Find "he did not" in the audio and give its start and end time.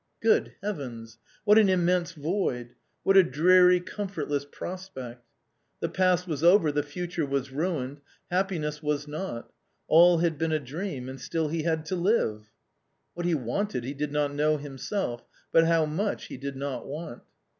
13.83-14.33, 16.29-16.87